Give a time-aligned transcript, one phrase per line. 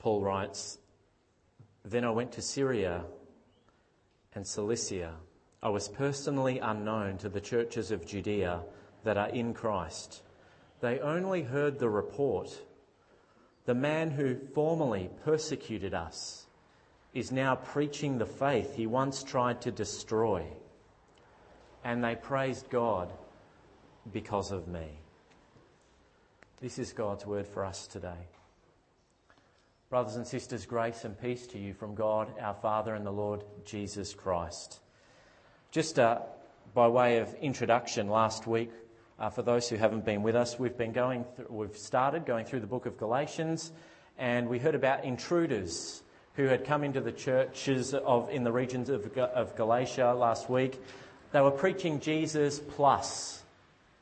[0.00, 0.78] Paul writes,
[1.84, 3.04] Then I went to Syria
[4.34, 5.14] and Cilicia.
[5.62, 8.62] I was personally unknown to the churches of Judea
[9.04, 10.22] that are in Christ.
[10.80, 12.50] They only heard the report.
[13.66, 16.46] The man who formerly persecuted us
[17.12, 20.46] is now preaching the faith he once tried to destroy.
[21.84, 23.12] And they praised God
[24.10, 24.98] because of me.
[26.62, 28.28] This is God's word for us today.
[29.90, 33.42] Brothers and sisters, grace and peace to you from God, our Father, and the Lord
[33.64, 34.78] Jesus Christ.
[35.72, 36.20] Just uh,
[36.72, 38.70] by way of introduction, last week,
[39.18, 42.44] uh, for those who haven't been with us, we've been going, th- we've started going
[42.44, 43.72] through the book of Galatians,
[44.16, 46.04] and we heard about intruders
[46.34, 50.80] who had come into the churches of in the regions of, of Galatia last week.
[51.32, 53.42] They were preaching Jesus plus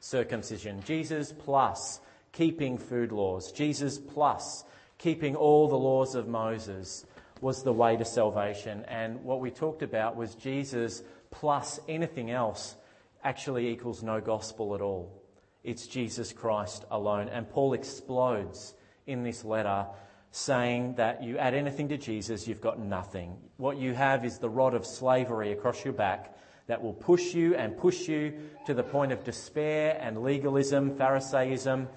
[0.00, 2.00] circumcision, Jesus plus
[2.32, 4.64] keeping food laws, Jesus plus
[4.98, 7.06] keeping all the laws of Moses
[7.40, 8.84] was the way to salvation.
[8.88, 12.76] And what we talked about was Jesus plus anything else
[13.22, 15.22] actually equals no gospel at all.
[15.64, 17.28] It's Jesus Christ alone.
[17.28, 18.74] And Paul explodes
[19.06, 19.86] in this letter
[20.30, 23.36] saying that you add anything to Jesus, you've got nothing.
[23.56, 27.54] What you have is the rod of slavery across your back that will push you
[27.54, 28.34] and push you
[28.66, 31.88] to the point of despair and legalism, Pharisaism,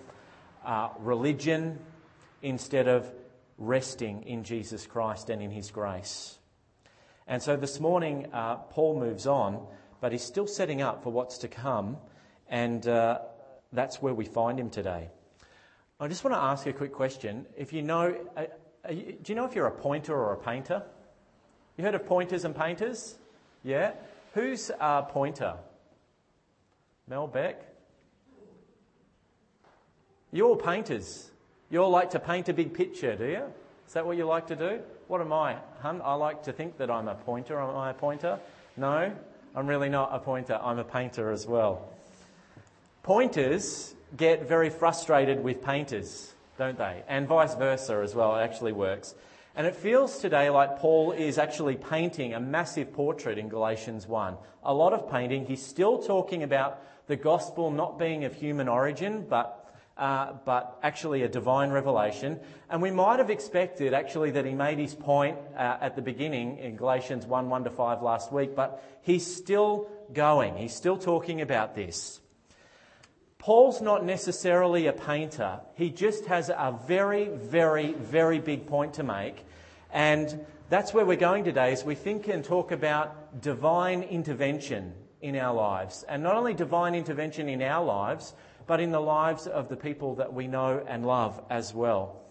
[0.66, 1.78] uh, religion,
[2.42, 3.12] instead of
[3.58, 6.38] resting in Jesus Christ and in His grace.
[7.28, 9.66] And so this morning, uh, Paul moves on,
[10.02, 11.98] but he's still setting up for what's to come,
[12.50, 13.20] and uh,
[13.72, 15.10] that's where we find him today.
[16.00, 17.46] I just want to ask a quick question.
[17.56, 18.46] If you know, uh,
[18.90, 20.84] you, do you know if you're a pointer or a painter?
[21.78, 23.16] You heard of pointers and painters?
[23.64, 23.92] Yeah?
[24.34, 25.56] Who's a pointer?
[27.08, 27.62] Mel Beck?
[30.32, 31.30] You're all painters.
[31.72, 33.44] You all like to paint a big picture, do you?
[33.88, 34.82] Is that what you like to do?
[35.08, 36.02] What am I, hun?
[36.04, 37.62] I like to think that I'm a pointer.
[37.62, 38.40] Am I a pointer?
[38.76, 39.14] No,
[39.56, 40.60] I'm really not a pointer.
[40.62, 41.88] I'm a painter as well.
[43.04, 47.04] Pointers get very frustrated with painters, don't they?
[47.08, 48.36] And vice versa as well.
[48.36, 49.16] It actually works.
[49.56, 54.36] And it feels today like Paul is actually painting a massive portrait in Galatians 1.
[54.66, 55.46] A lot of painting.
[55.46, 59.61] He's still talking about the gospel not being of human origin, but
[60.02, 62.40] uh, but actually a divine revelation.
[62.72, 66.58] And we might have expected actually that he made his point uh, at the beginning
[66.58, 70.58] in Galatians 1 1 to 5 last week, but he's still going.
[70.58, 72.20] He's still talking about this.
[73.38, 79.04] Paul's not necessarily a painter, he just has a very, very, very big point to
[79.04, 79.46] make.
[79.94, 85.36] And that's where we're going today is we think and talk about divine intervention in
[85.36, 86.04] our lives.
[86.10, 88.34] And not only divine intervention in our lives,
[88.72, 92.22] but in the lives of the people that we know and love as well.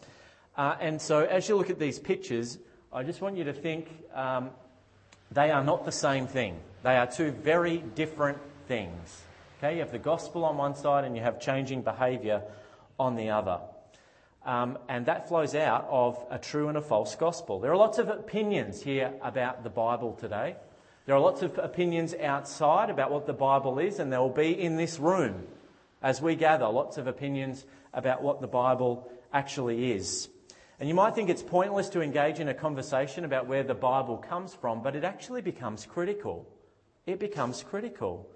[0.56, 2.56] Uh, and so, as you look at these pictures,
[2.90, 4.48] I just want you to think um,
[5.30, 6.58] they are not the same thing.
[6.82, 9.20] They are two very different things.
[9.58, 12.40] Okay, you have the gospel on one side and you have changing behaviour
[12.98, 13.60] on the other.
[14.46, 17.60] Um, and that flows out of a true and a false gospel.
[17.60, 20.56] There are lots of opinions here about the Bible today.
[21.04, 24.58] There are lots of opinions outside about what the Bible is, and there will be
[24.58, 25.46] in this room
[26.02, 30.28] as we gather lots of opinions about what the Bible actually is.
[30.78, 34.16] And you might think it's pointless to engage in a conversation about where the Bible
[34.16, 36.48] comes from, but it actually becomes critical.
[37.06, 38.30] It becomes critical.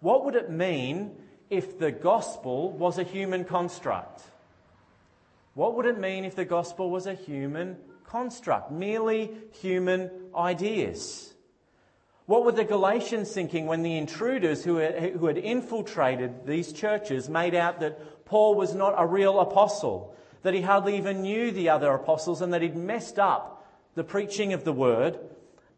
[0.00, 1.12] What would it mean
[1.50, 4.22] if the gospel was a human construct?
[5.54, 8.70] What would it mean if the gospel was a human construct?
[8.70, 11.34] Merely human ideas.
[12.30, 14.94] What were the Galatians thinking when the intruders who had,
[15.36, 20.96] infiltrated these churches made out that Paul was not a real apostle, that he hardly
[20.96, 25.18] even knew the other apostles, and that he'd messed up the preaching of the word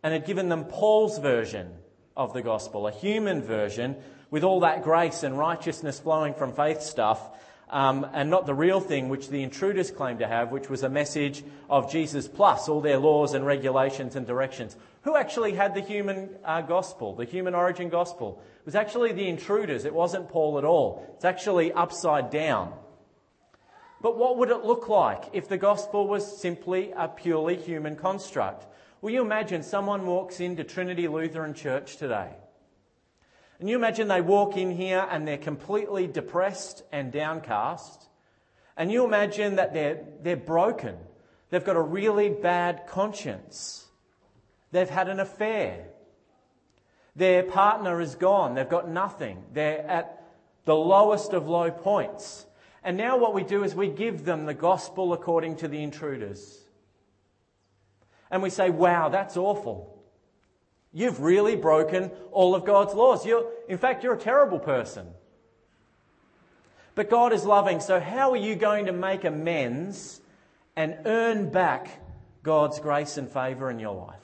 [0.03, 1.73] and had given them Paul's version
[2.19, 3.97] of the gospel, a human version
[4.31, 7.31] with all that grace and righteousness flowing from faith stuff,
[7.73, 10.91] um, and not the real thing which the intruders claimed to have, which was a
[10.91, 14.77] message of Jesus plus all their laws and regulations and directions.
[15.03, 18.43] Who actually had the human uh, gospel, the human origin gospel?
[18.61, 19.87] It was actually the intruders.
[19.87, 21.05] It wasn't Paul at all.
[21.17, 22.75] It's actually upside down.
[24.03, 28.67] But what would it look like if the gospel was simply a purely human construct?
[29.01, 32.33] Will you imagine someone walks into Trinity Lutheran Church today?
[33.63, 38.09] And you imagine they walk in here and they're completely depressed and downcast.
[38.77, 40.97] And you imagine that they're, they're broken.
[41.49, 43.87] They've got a really bad conscience.
[44.73, 45.87] They've had an affair.
[47.15, 48.57] Their partner is gone.
[48.57, 49.45] They've got nothing.
[49.53, 50.25] They're at
[50.65, 52.45] the lowest of low points.
[52.83, 56.59] And now what we do is we give them the gospel according to the intruders.
[58.29, 60.02] And we say, wow, that's awful.
[60.93, 63.25] You've really broken all of God's laws.
[63.25, 65.07] You're, in fact, you're a terrible person.
[66.95, 70.21] But God is loving, so how are you going to make amends
[70.77, 71.89] and earn back
[72.43, 74.19] God's grace and favour in your life?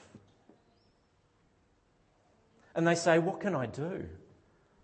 [2.75, 4.07] And they say, What can I do?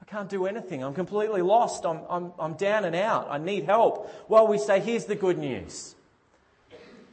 [0.01, 0.83] I can't do anything.
[0.83, 1.85] I'm completely lost.
[1.85, 3.27] I'm, I'm, I'm down and out.
[3.29, 4.11] I need help.
[4.27, 5.95] Well, we say, Here's the good news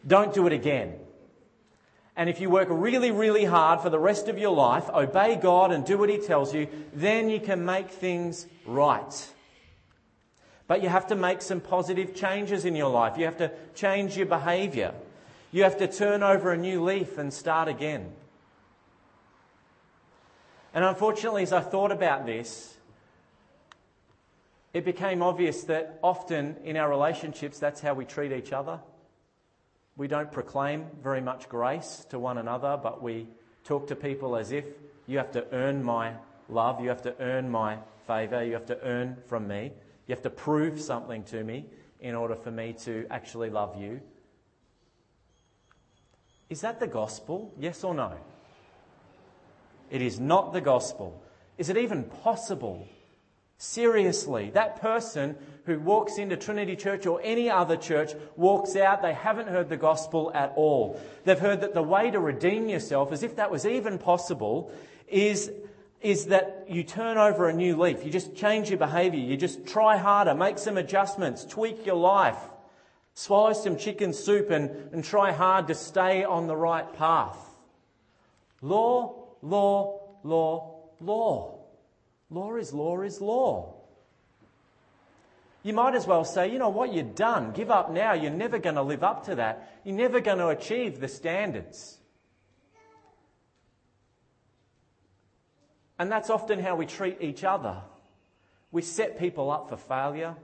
[0.06, 0.98] don't do it again.
[2.16, 5.72] And if you work really, really hard for the rest of your life, obey God
[5.72, 9.28] and do what He tells you, then you can make things right.
[10.66, 13.16] But you have to make some positive changes in your life.
[13.16, 14.94] You have to change your behaviour.
[15.50, 18.12] You have to turn over a new leaf and start again.
[20.74, 22.74] And unfortunately, as I thought about this,
[24.72, 28.80] it became obvious that often in our relationships, that's how we treat each other.
[29.96, 33.28] We don't proclaim very much grace to one another, but we
[33.64, 34.64] talk to people as if
[35.06, 36.14] you have to earn my
[36.48, 39.72] love, you have to earn my favour, you have to earn from me,
[40.06, 41.66] you have to prove something to me
[42.00, 44.00] in order for me to actually love you.
[46.48, 47.54] Is that the gospel?
[47.58, 48.12] Yes or no?
[49.90, 51.22] It is not the gospel.
[51.58, 52.86] Is it even possible?
[53.64, 55.36] Seriously, that person
[55.66, 59.76] who walks into Trinity Church or any other church walks out, they haven't heard the
[59.76, 61.00] gospel at all.
[61.22, 64.72] They've heard that the way to redeem yourself, as if that was even possible,
[65.06, 65.52] is,
[66.00, 68.04] is that you turn over a new leaf.
[68.04, 69.20] You just change your behavior.
[69.20, 72.40] You just try harder, make some adjustments, tweak your life,
[73.14, 77.38] swallow some chicken soup and, and try hard to stay on the right path.
[78.60, 81.61] Law law, law, law.
[82.32, 83.74] Law is law is law.
[85.62, 87.52] You might as well say, you know what, you're done.
[87.52, 88.14] Give up now.
[88.14, 89.80] You're never going to live up to that.
[89.84, 91.98] You're never going to achieve the standards.
[95.98, 97.76] And that's often how we treat each other.
[98.72, 100.34] We set people up for failure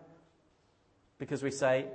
[1.18, 1.86] because we say,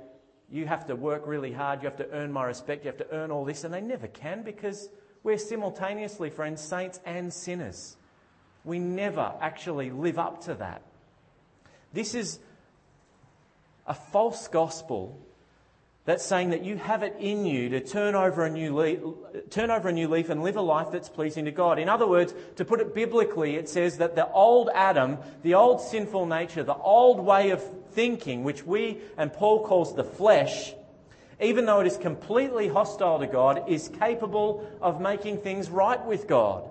[0.50, 3.10] you have to work really hard, you have to earn my respect, you have to
[3.10, 4.90] earn all this, and they never can because
[5.22, 7.96] we're simultaneously, friends, saints and sinners.
[8.64, 10.82] We never actually live up to that.
[11.92, 12.38] This is
[13.86, 15.18] a false gospel
[16.06, 19.00] that's saying that you have it in you to turn over a new leaf,
[19.48, 21.78] turn over a new leaf and live a life that's pleasing to God.
[21.78, 25.80] In other words, to put it biblically, it says that the old Adam, the old
[25.80, 27.62] sinful nature, the old way of
[27.92, 30.74] thinking, which we and Paul calls the flesh,
[31.40, 36.26] even though it is completely hostile to God, is capable of making things right with
[36.26, 36.68] God.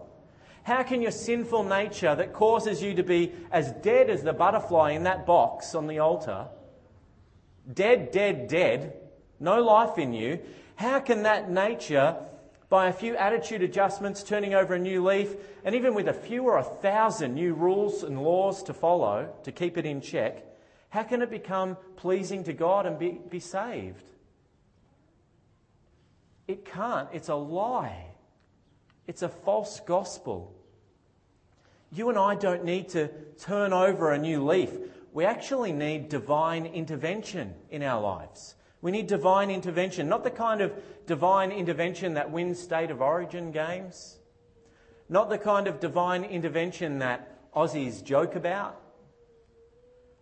[0.64, 4.92] How can your sinful nature that causes you to be as dead as the butterfly
[4.92, 6.48] in that box on the altar,
[7.72, 8.94] dead, dead, dead,
[9.40, 10.40] no life in you,
[10.76, 12.16] how can that nature,
[12.70, 16.44] by a few attitude adjustments, turning over a new leaf, and even with a few
[16.44, 20.46] or a thousand new rules and laws to follow to keep it in check,
[20.90, 24.04] how can it become pleasing to God and be, be saved?
[26.48, 27.10] It can't.
[27.12, 28.13] It's a lie.
[29.08, 30.54] It's a false gospel.
[31.92, 33.10] You and I don't need to
[33.40, 34.72] turn over a new leaf.
[35.12, 38.56] We actually need divine intervention in our lives.
[38.82, 40.74] We need divine intervention, not the kind of
[41.06, 44.18] divine intervention that wins state of origin games,
[45.08, 48.80] not the kind of divine intervention that Aussies joke about.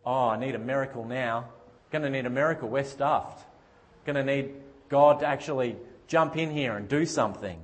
[0.06, 1.50] Oh, I need a miracle now.
[1.92, 2.68] Going to need a miracle.
[2.68, 3.46] We're stuffed.
[4.06, 4.54] Going to need
[4.90, 5.78] God to actually
[6.08, 7.60] jump in here and do something.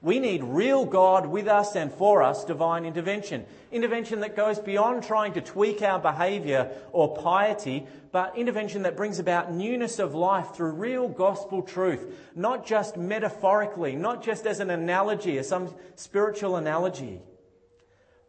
[0.00, 3.44] We need real God with us and for us, divine intervention.
[3.72, 9.18] Intervention that goes beyond trying to tweak our behaviour or piety, but intervention that brings
[9.18, 14.70] about newness of life through real gospel truth, not just metaphorically, not just as an
[14.70, 17.20] analogy, as some spiritual analogy,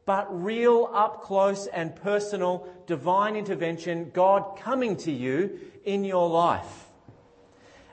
[0.05, 6.87] but real up close and personal divine intervention, God coming to you in your life.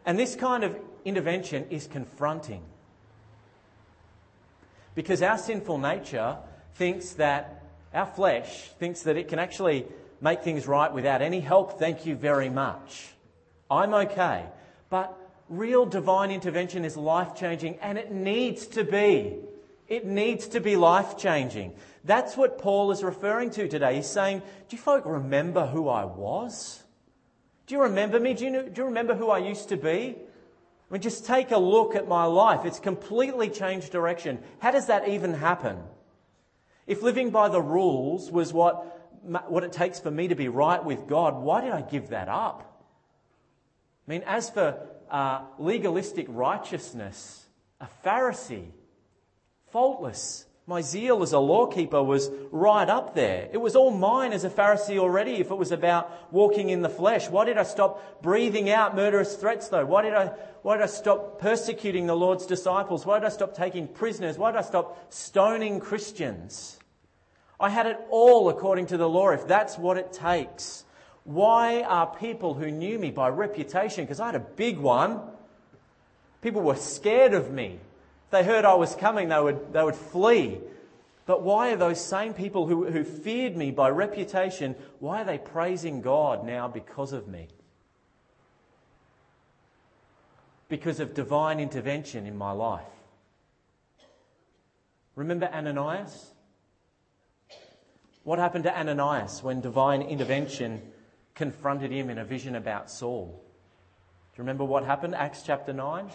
[0.06, 2.62] And this kind of intervention is confronting.
[4.96, 6.38] Because our sinful nature
[6.74, 7.62] thinks that,
[7.94, 9.86] our flesh thinks that it can actually
[10.20, 11.78] make things right without any help.
[11.78, 13.06] Thank you very much.
[13.70, 14.46] I'm okay.
[14.88, 15.16] But
[15.48, 19.36] real divine intervention is life changing and it needs to be.
[19.86, 21.74] It needs to be life changing.
[22.02, 23.96] That's what Paul is referring to today.
[23.96, 26.82] He's saying, Do you folk remember who I was?
[27.66, 28.32] Do you remember me?
[28.32, 30.16] Do you, do you remember who I used to be?
[30.88, 32.64] I mean, just take a look at my life.
[32.64, 34.38] It's completely changed direction.
[34.60, 35.78] How does that even happen?
[36.86, 40.82] If living by the rules was what, what it takes for me to be right
[40.84, 42.84] with God, why did I give that up?
[44.06, 44.78] I mean, as for
[45.10, 47.46] uh, legalistic righteousness,
[47.80, 48.70] a Pharisee,
[49.72, 50.45] faultless.
[50.68, 53.49] My zeal as a lawkeeper was right up there.
[53.52, 56.88] It was all mine as a Pharisee already if it was about walking in the
[56.88, 57.28] flesh.
[57.28, 59.87] Why did I stop breathing out murderous threats though?
[59.87, 60.32] Why did I,
[60.62, 63.06] why did I stop persecuting the Lord's disciples?
[63.06, 64.38] Why did I stop taking prisoners?
[64.38, 66.80] Why did I stop stoning Christians?
[67.61, 70.85] I had it all according to the law if that's what it takes.
[71.23, 75.20] Why are people who knew me by reputation, because I had a big one,
[76.42, 77.78] people were scared of me.
[78.26, 80.59] If they heard I was coming, they would, they would flee.
[81.26, 85.38] But why are those same people who, who feared me by reputation, why are they
[85.38, 87.49] praising God now because of me?
[90.68, 92.83] Because of divine intervention in my life.
[95.14, 96.33] Remember Ananias?
[98.25, 100.83] What happened to Ananias when divine intervention
[101.37, 103.40] confronted him in a vision about Saul?
[104.35, 105.14] Do you remember what happened?
[105.14, 106.11] Acts chapter 9.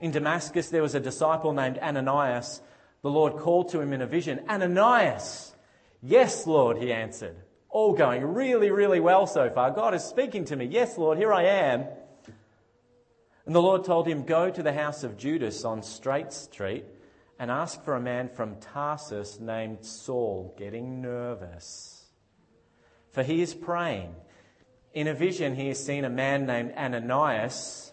[0.00, 2.60] In Damascus, there was a disciple named Ananias.
[3.02, 5.54] The Lord called to him in a vision, Ananias!
[6.02, 7.36] Yes, Lord, he answered.
[7.70, 9.70] All going really, really well so far.
[9.72, 10.66] God is speaking to me.
[10.66, 11.84] Yes, Lord, here I am.
[13.44, 16.84] And the Lord told him, Go to the house of Judas on Straight Street
[17.38, 22.04] and ask for a man from Tarsus named Saul, getting nervous.
[23.12, 24.14] For he is praying.
[24.92, 27.92] In a vision, he has seen a man named Ananias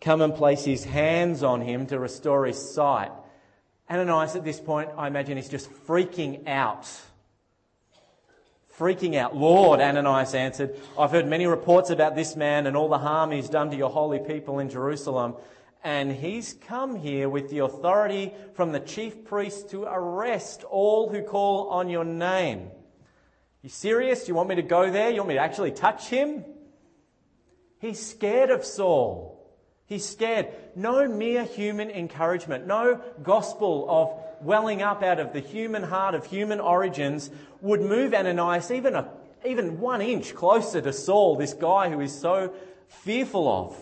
[0.00, 3.10] come and place his hands on him to restore his sight.
[3.90, 6.88] Ananias, at this point, I imagine, is just freaking out.
[8.78, 9.36] Freaking out.
[9.36, 13.48] Lord, Ananias answered, I've heard many reports about this man and all the harm he's
[13.48, 15.34] done to your holy people in Jerusalem
[15.84, 21.22] and he's come here with the authority from the chief priest to arrest all who
[21.22, 22.70] call on your name.
[23.62, 24.28] You serious?
[24.28, 25.10] You want me to go there?
[25.10, 26.44] You want me to actually touch him?
[27.80, 29.37] He's scared of Saul.
[29.88, 30.48] He's scared.
[30.76, 36.26] No mere human encouragement, no gospel of welling up out of the human heart of
[36.26, 37.30] human origins
[37.62, 39.10] would move Ananias even, a,
[39.46, 42.52] even one inch closer to Saul, this guy who is so
[42.86, 43.76] fearful of.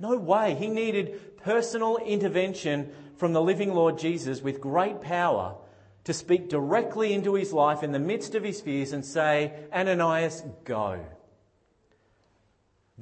[0.00, 0.54] No way.
[0.54, 5.56] He needed personal intervention from the living Lord Jesus with great power
[6.04, 10.42] to speak directly into his life in the midst of his fears and say, Ananias,
[10.64, 11.04] go.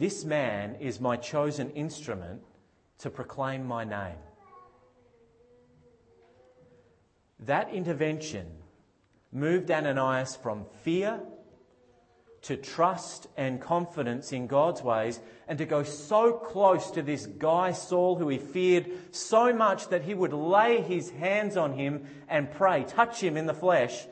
[0.01, 2.41] This man is my chosen instrument
[3.01, 4.17] to proclaim my name.
[7.41, 8.47] That intervention
[9.31, 11.21] moved Ananias from fear
[12.45, 17.73] to trust and confidence in God's ways and to go so close to this guy
[17.73, 22.51] Saul who he feared so much that he would lay his hands on him and
[22.51, 24.07] pray, touch him in the flesh.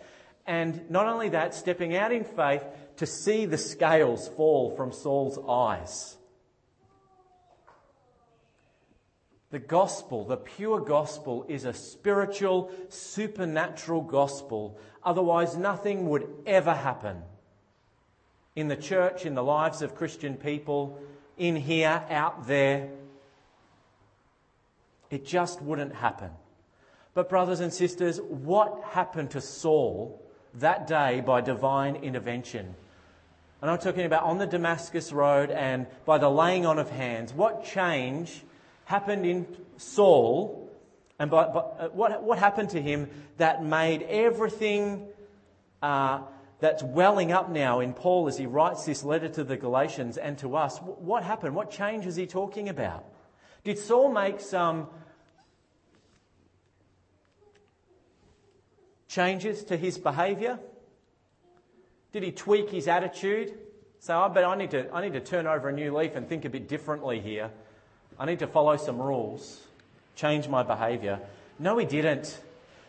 [0.46, 2.62] And not only that, stepping out in faith
[2.98, 6.16] to see the scales fall from Saul's eyes.
[9.50, 14.78] The gospel, the pure gospel, is a spiritual, supernatural gospel.
[15.02, 17.22] Otherwise, nothing would ever happen
[18.54, 21.00] in the church, in the lives of Christian people,
[21.38, 22.90] in here, out there.
[25.08, 26.30] It just wouldn't happen.
[27.14, 30.20] But, brothers and sisters, what happened to Saul
[30.54, 32.74] that day by divine intervention?
[33.60, 37.32] And I'm talking about on the Damascus Road and by the laying on of hands.
[37.32, 38.44] What change
[38.84, 39.46] happened in
[39.76, 40.70] Saul
[41.18, 45.08] and by, by, uh, what, what happened to him that made everything
[45.82, 46.20] uh,
[46.60, 50.38] that's welling up now in Paul as he writes this letter to the Galatians and
[50.38, 50.78] to us.
[50.78, 51.56] What happened?
[51.56, 53.04] What change is he talking about?
[53.64, 54.86] Did Saul make some
[59.08, 60.60] changes to his behavior?
[62.12, 63.54] Did he tweak his attitude?
[64.00, 66.28] Say, oh, but I need, to, I need to turn over a new leaf and
[66.28, 67.50] think a bit differently here.
[68.18, 69.60] I need to follow some rules,
[70.14, 71.20] change my behavior.
[71.58, 72.40] No, he didn't.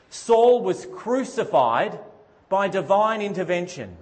[0.10, 2.00] Saul was crucified
[2.48, 3.98] by divine intervention.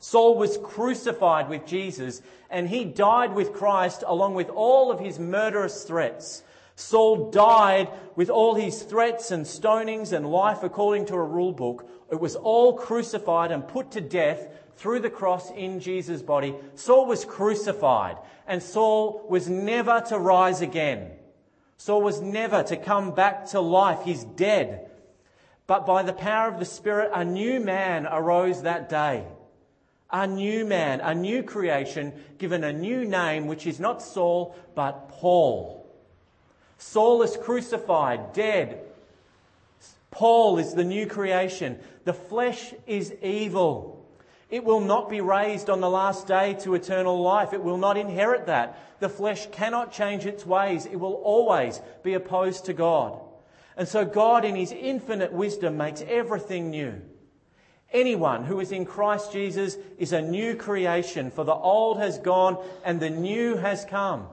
[0.00, 5.18] Saul was crucified with Jesus and he died with Christ along with all of his
[5.18, 6.42] murderous threats.
[6.76, 11.88] Saul died with all his threats and stonings and life according to a rule book.
[12.10, 16.54] It was all crucified and put to death through the cross in Jesus' body.
[16.74, 18.16] Saul was crucified
[18.46, 21.12] and Saul was never to rise again.
[21.76, 24.00] Saul was never to come back to life.
[24.04, 24.90] He's dead.
[25.66, 29.24] But by the power of the Spirit, a new man arose that day.
[30.10, 35.08] A new man, a new creation, given a new name, which is not Saul, but
[35.08, 35.83] Paul.
[36.86, 38.78] Saul is crucified, dead.
[40.10, 41.78] Paul is the new creation.
[42.04, 44.06] The flesh is evil.
[44.50, 47.54] It will not be raised on the last day to eternal life.
[47.54, 49.00] It will not inherit that.
[49.00, 50.84] The flesh cannot change its ways.
[50.84, 53.18] It will always be opposed to God.
[53.78, 57.00] And so God, in His infinite wisdom, makes everything new.
[57.90, 62.62] Anyone who is in Christ Jesus is a new creation, for the old has gone
[62.84, 64.28] and the new has come.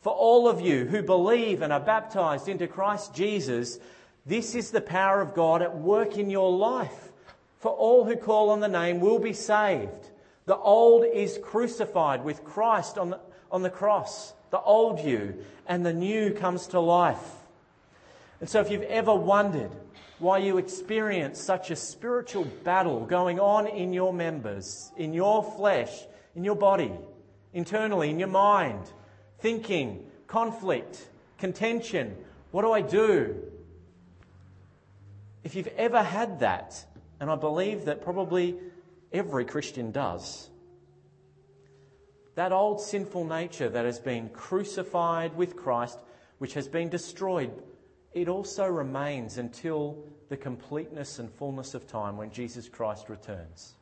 [0.00, 3.78] For all of you who believe and are baptized into Christ Jesus,
[4.24, 7.10] this is the power of God at work in your life.
[7.58, 10.10] For all who call on the name will be saved.
[10.46, 15.84] The old is crucified with Christ on the, on the cross, the old you, and
[15.84, 17.24] the new comes to life.
[18.40, 19.70] And so if you've ever wondered
[20.18, 25.90] why you experience such a spiritual battle going on in your members, in your flesh,
[26.34, 26.92] in your body,
[27.52, 28.90] internally, in your mind,
[29.38, 32.16] thinking, conflict, contention,
[32.50, 33.36] what do I do?
[35.44, 36.84] If you've ever had that,
[37.20, 38.56] and I believe that probably
[39.12, 40.48] every Christian does,
[42.34, 45.98] that old sinful nature that has been crucified with Christ,
[46.38, 47.50] which has been destroyed
[48.16, 53.74] it also remains until the completeness and fullness of time when Jesus Christ returns.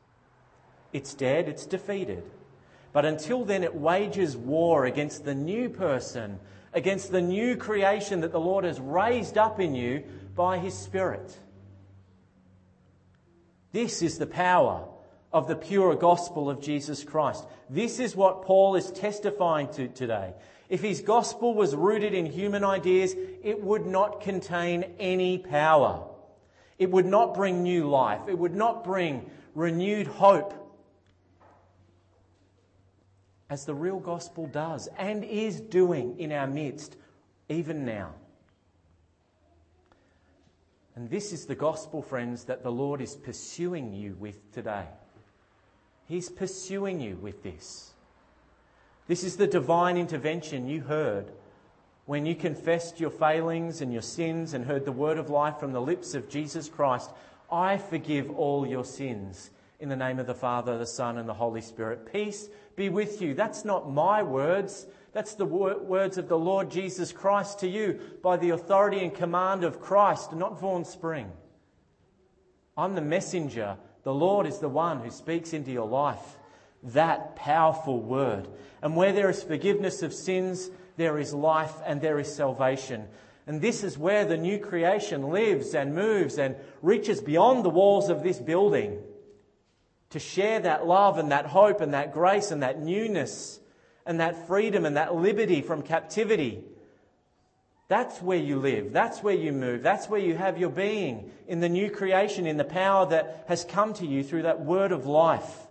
[0.91, 2.29] It's dead, it's defeated.
[2.95, 6.39] But until then, it wages war against the new person,
[6.71, 11.37] against the new creation that the Lord has raised up in you by His Spirit.
[13.73, 14.87] This is the power
[15.33, 17.45] of the pure gospel of Jesus Christ.
[17.69, 20.33] This is what Paul is testifying to today.
[20.69, 26.01] If his gospel was rooted in human ideas, it would not contain any power.
[26.79, 28.21] It would not bring new life.
[28.29, 30.64] It would not bring renewed hope.
[33.49, 36.97] As the real gospel does and is doing in our midst,
[37.49, 38.13] even now.
[40.95, 44.85] And this is the gospel, friends, that the Lord is pursuing you with today.
[46.07, 47.91] He's pursuing you with this.
[49.07, 51.31] This is the divine intervention you heard
[52.05, 55.73] when you confessed your failings and your sins and heard the word of life from
[55.73, 57.11] the lips of Jesus Christ.
[57.51, 59.49] I forgive all your sins.
[59.79, 62.11] In the name of the Father, the Son, and the Holy Spirit.
[62.11, 63.33] Peace be with you.
[63.33, 64.87] That's not my words.
[65.11, 69.63] That's the words of the Lord Jesus Christ to you by the authority and command
[69.63, 71.31] of Christ, not Vaughan Spring.
[72.77, 73.77] I'm the messenger.
[74.03, 76.37] The Lord is the one who speaks into your life
[76.83, 78.47] that powerful word.
[78.81, 83.07] And where there is forgiveness of sins, there is life and there is salvation.
[83.47, 88.09] And this is where the new creation lives and moves and reaches beyond the walls
[88.09, 89.01] of this building
[90.11, 93.59] to share that love and that hope and that grace and that newness
[94.05, 96.63] and that freedom and that liberty from captivity.
[97.87, 98.93] That's where you live.
[98.93, 99.83] That's where you move.
[99.83, 103.63] That's where you have your being in the new creation, in the power that has
[103.63, 105.65] come to you through that word of life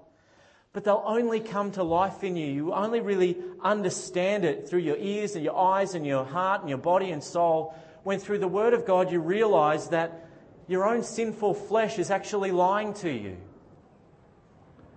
[0.75, 2.49] but they'll only come to life in you.
[2.49, 6.69] You only really understand it through your ears and your eyes and your heart and
[6.69, 10.29] your body and soul when through the Word of God you realize that
[10.67, 13.37] your own sinful flesh is actually lying to you.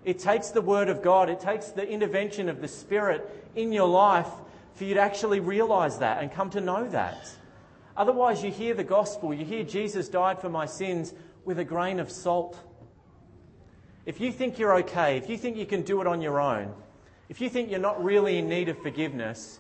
[0.08, 3.90] It takes the Word of God, it takes the intervention of the Spirit in your
[3.90, 4.30] life
[4.76, 7.30] for you to actually realize that and come to know that.
[7.98, 12.00] Otherwise, you hear the gospel, you hear Jesus died for my sins with a grain
[12.00, 12.58] of salt.
[14.06, 16.74] If you think you're okay, if you think you can do it on your own,
[17.28, 19.60] if you think you're not really in need of forgiveness,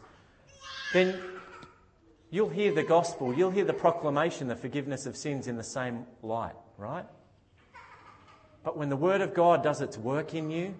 [0.94, 1.20] then
[2.30, 6.06] you'll hear the gospel, you'll hear the proclamation, the forgiveness of sins in the same
[6.24, 7.06] light, right?
[8.68, 10.76] But when the Word of God does its work in you,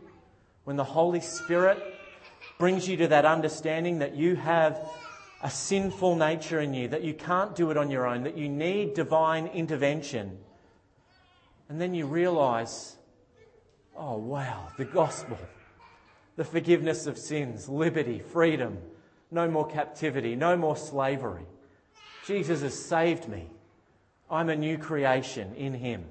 [0.66, 1.82] when the Holy Spirit
[2.60, 4.92] brings you to that understanding that you have
[5.42, 8.50] a sinful nature in you, that you can't do it on your own, that you
[8.50, 10.38] need divine intervention,
[11.70, 12.98] and then you realize
[13.96, 15.38] Oh, wow, the gospel,
[16.36, 18.80] the forgiveness of sins, liberty, freedom,
[19.32, 21.46] no more captivity, no more slavery.
[22.26, 23.48] Jesus has saved me.
[24.30, 26.04] I'm a new creation in Him.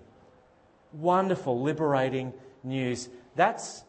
[0.93, 3.09] Wonderful, liberating news.
[3.35, 3.85] That's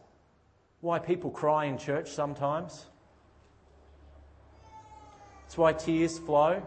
[0.80, 2.86] why people cry in church sometimes.
[5.46, 6.62] It's why tears flow.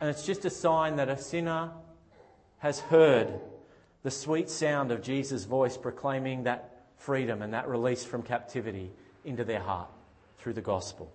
[0.00, 1.70] And it's just a sign that a sinner
[2.58, 3.40] has heard
[4.02, 8.90] the sweet sound of Jesus' voice proclaiming that freedom and that release from captivity
[9.24, 9.88] into their heart
[10.38, 11.12] through the gospel.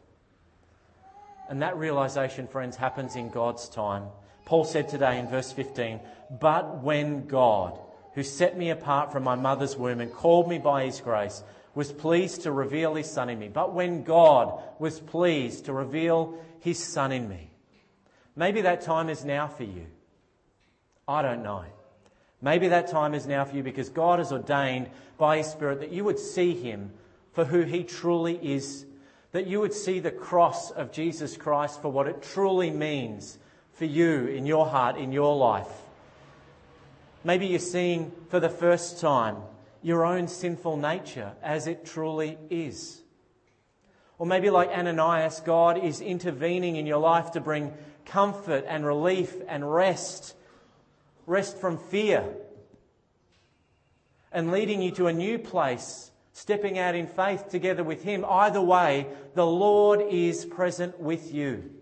[1.50, 4.04] And that realization, friends, happens in God's time.
[4.52, 7.80] Paul said today in verse 15, But when God,
[8.16, 11.42] who set me apart from my mother's womb and called me by his grace,
[11.74, 13.48] was pleased to reveal his son in me.
[13.48, 17.50] But when God was pleased to reveal his son in me.
[18.36, 19.86] Maybe that time is now for you.
[21.08, 21.64] I don't know.
[22.42, 25.94] Maybe that time is now for you because God has ordained by His Spirit that
[25.94, 26.92] you would see Him
[27.32, 28.86] for who He truly is,
[29.32, 33.38] that you would see the cross of Jesus Christ for what it truly means
[33.82, 35.66] for you in your heart, in your life.
[37.24, 39.38] Maybe you're seeing for the first time
[39.82, 43.02] your own sinful nature as it truly is.
[44.20, 47.74] Or maybe, like Ananias, God is intervening in your life to bring
[48.06, 50.36] comfort and relief and rest
[51.26, 52.24] rest from fear,
[54.32, 58.24] and leading you to a new place, stepping out in faith together with Him.
[58.30, 61.81] Either way, the Lord is present with you.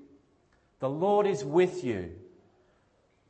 [0.80, 2.12] The Lord is with you.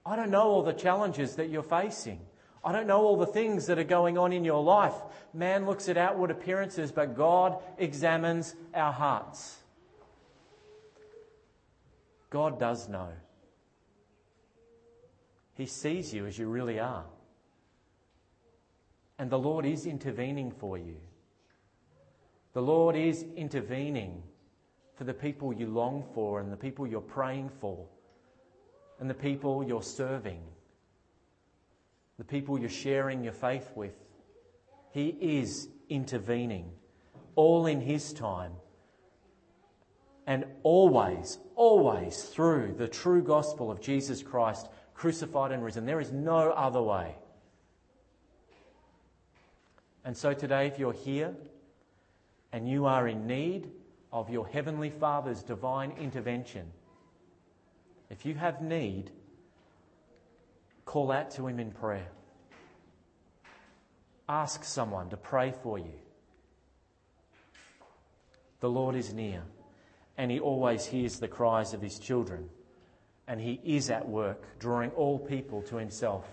[0.05, 2.19] I don't know all the challenges that you're facing.
[2.63, 4.93] I don't know all the things that are going on in your life.
[5.33, 9.57] Man looks at outward appearances, but God examines our hearts.
[12.29, 13.09] God does know.
[15.55, 17.05] He sees you as you really are.
[19.17, 20.97] And the Lord is intervening for you.
[22.53, 24.23] The Lord is intervening
[24.99, 27.87] for the people you long for and the people you're praying for
[28.99, 30.41] and the people you're serving,
[32.17, 33.93] the people you're sharing your faith with.
[34.91, 36.69] He is intervening,
[37.35, 38.51] all in His time,
[40.27, 45.85] and always, always through the true gospel of Jesus Christ crucified and risen.
[45.85, 47.15] There is no other way.
[50.03, 51.33] And so today, if you're here
[52.51, 53.71] and you are in need
[54.11, 56.71] of your Heavenly Father's divine intervention,
[58.09, 59.11] if you have need,
[60.85, 62.07] call out to Him in prayer.
[64.27, 65.93] Ask someone to pray for you.
[68.59, 69.43] The Lord is near,
[70.17, 72.49] and He always hears the cries of His children
[73.29, 76.25] and he is at work, drawing all people to himself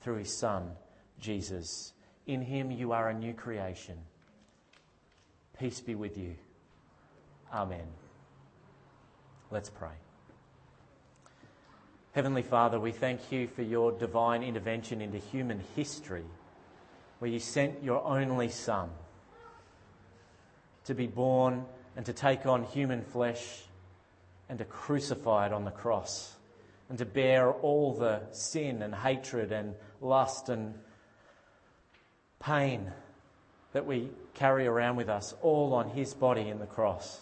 [0.00, 0.70] through his Son,
[1.20, 1.92] Jesus.
[2.26, 3.98] In him you are a new creation.
[5.58, 6.36] Peace be with you.
[7.52, 7.86] Amen.
[9.50, 9.94] Let's pray.
[12.12, 16.24] Heavenly Father, we thank you for your divine intervention into human history,
[17.18, 18.90] where you sent your only Son
[20.84, 21.64] to be born
[21.96, 23.62] and to take on human flesh
[24.48, 26.34] and to crucify it on the cross
[26.88, 30.74] and to bear all the sin and hatred and lust and
[32.40, 32.90] pain
[33.72, 37.20] that we carry around with us, all on his body in the cross.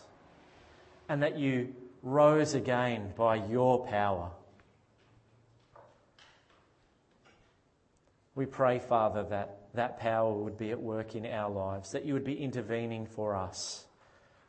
[1.09, 4.31] And that you rose again by your power.
[8.35, 12.15] We pray, Father, that that power would be at work in our lives, that you
[12.15, 13.85] would be intervening for us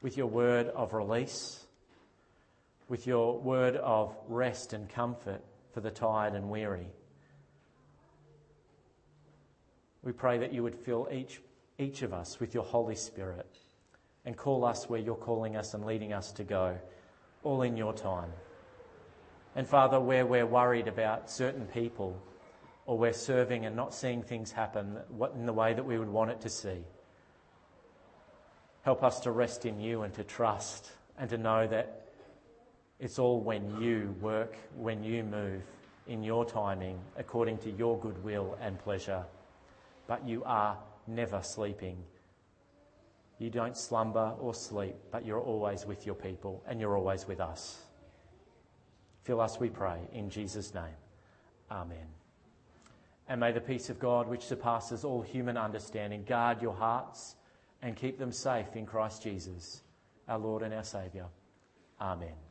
[0.02, 1.68] with your word of release
[2.90, 5.42] with your word of rest and comfort
[5.74, 6.88] for the tired and weary.
[10.04, 11.42] We pray that you would fill each,
[11.78, 13.48] each of us with your Holy Spirit
[14.28, 16.78] and call us where you're calling us and leading us to go,
[17.44, 18.30] all in your time.
[19.56, 22.22] And Father, where we're worried about certain people
[22.86, 24.98] or we're serving and not seeing things happen
[25.34, 26.84] in the way that we would want it to see,
[28.82, 32.10] help us to rest in you and to trust and to know that
[33.00, 35.62] it's all when you work, when you move
[36.06, 39.24] in your timing, according to your good will and pleasure.
[40.06, 42.04] But you are never sleeping.
[43.40, 47.40] You don't slumber or sleep, but you're always with your people and you're always with
[47.40, 47.80] us.
[49.24, 50.96] Fill us, we pray, in Jesus' name.
[51.70, 52.08] Amen.
[53.28, 57.36] And may the peace of God, which surpasses all human understanding, guard your hearts
[57.82, 59.82] and keep them safe in Christ Jesus,
[60.28, 61.28] our Lord and our Saviour.
[62.00, 62.47] Amen.